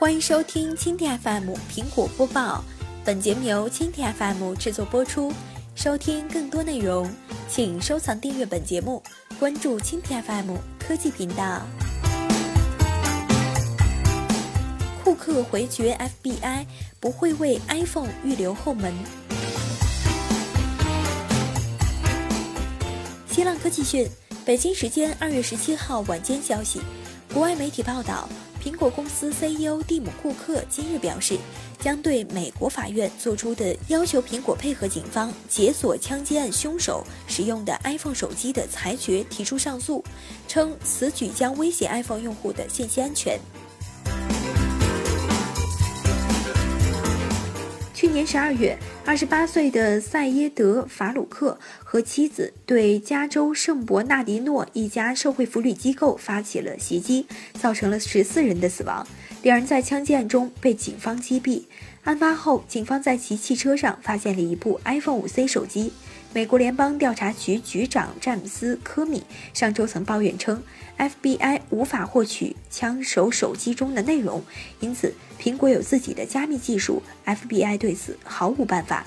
[0.00, 2.64] 欢迎收听蜻蜓 FM 苹果播报，
[3.04, 5.30] 本节目由蜻蜓 FM 制作播出。
[5.74, 7.06] 收听更多内容，
[7.50, 9.02] 请收藏订阅本节目，
[9.38, 11.60] 关注蜻蜓 FM 科技频道。
[15.04, 16.64] 库克回绝 FBI
[16.98, 18.94] 不会为 iPhone 预留后门。
[23.30, 24.08] 新浪科技讯，
[24.46, 26.80] 北京时间二月十七号晚间消息，
[27.34, 28.26] 国外媒体报道。
[28.62, 31.38] 苹果公司 CEO 蒂姆·库克今日表示，
[31.78, 40.04] 将对美国法院作出的要求苹果配合警方解锁枪击案凶手使用的 iPhone 手机的裁决提出上诉，
[40.46, 43.40] 称此举将威胁 iPhone 用户的信息安全。
[48.10, 59.06] 今年十二月，二十八岁的塞耶德·法鲁克和妻子对加州圣伯纳迪诺一家社会福利机构发起了袭击，造成了十四人的死亡。
[59.42, 61.62] 两人在枪击案中被警方击毙。
[62.04, 65.92] 案发后，警方在其汽车上发现了一部 iPhone 5C 手机。
[66.32, 70.62] 美国联邦调查局局长詹姆斯·科米上周曾抱怨称
[70.98, 74.42] ，FBI 无法获取枪手手机中的内容，
[74.80, 79.06] 因此苹果有自己的加密技术，FBI 对此毫无办法。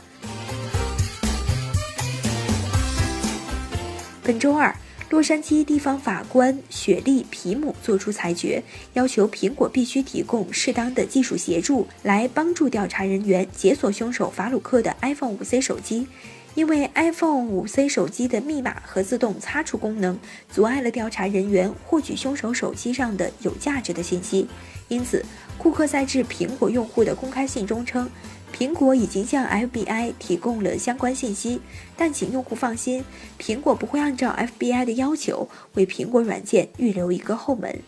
[4.24, 4.76] 本周二，
[5.14, 16.08] 洛杉矶地方法官雪莉·皮姆作出裁决，要求苹果必须提供适当的技术协助，来帮助调查人员解锁凶手法鲁克的 iPhone 5C 手机。
[16.56, 20.18] 因为 iPhone 5C 手机的密码和自动擦除功能
[20.52, 24.48] 阻碍了调查人员获取凶手手机上的有价值的信息，
[24.88, 25.24] 因此，
[25.60, 28.10] 库克在致苹果用户的公开信中称，
[28.56, 31.60] 苹果已经向 FBI 提供了相关信息，
[31.98, 33.04] 但请用户放心，
[33.40, 37.82] 苹果不会按照 FBI 的要求为苹果软件预留一个后门。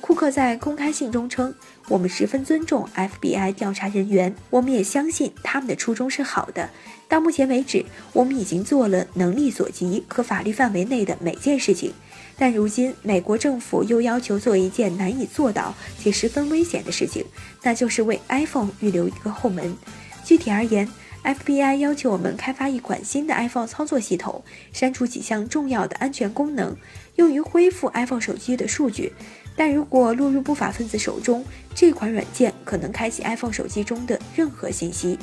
[0.00, 1.54] 库克在公开信中称。
[1.88, 6.70] 我们十分尊重 FBI 调查人员，我们也相信他们的初衷是好的。
[7.06, 11.92] 到目前为止，我们已经做了能力所及和法律范围内的每件事情。
[12.38, 17.24] 但如今，美国政府又要求做一件难以做到且十分危险的事情，
[17.62, 19.74] 那就是为 iPhone 预留一个后门。
[20.22, 20.86] 具体而言
[21.24, 26.76] ，FBI 要求我们开发一款新的 iPhone 操作系统，删除几项重要的安全功能，
[27.14, 29.12] 用于恢复 iPhone 手机的数据。
[29.56, 31.42] 但如果落入不法分子手中，
[31.74, 35.18] 这款软件可能开启 iPhone 手机中的任何信息。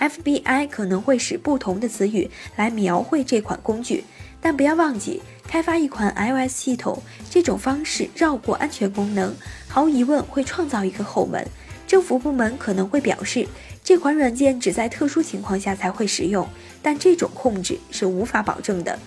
[0.00, 4.02] FBI 可能会使不同的词语来描绘这款工具，
[4.40, 9.34] 但不要忘记，开发一款 iOS 系统这种方式绕过安全功能，
[9.68, 11.46] 毫无疑问会创造一个后门。
[11.86, 13.46] 政府部门可能会表示，
[13.84, 16.48] 这款软件只在特殊情况下才会使用，
[16.80, 18.98] 但这种控制是无法保证的。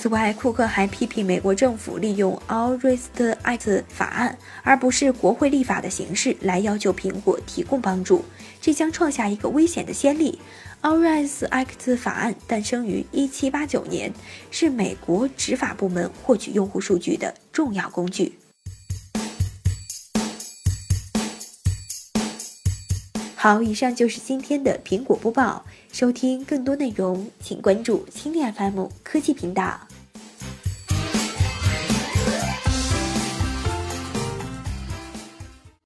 [0.00, 8.24] 此外，库克还批评美国政府利用 All Right Act 法案，而不是国会立法的形式来要求苹果提供帮助，
[8.62, 10.38] 这将创下一个危险的先例。
[10.80, 14.14] All Right Act 法案诞生于1789年，
[14.50, 18.38] 是美国执法部门获取用户数据的重要工具。
[23.36, 25.62] 好，以上就是今天的苹果播报。
[25.92, 29.88] 收听更多内容，请关注蜻蜓 FM 科技频道。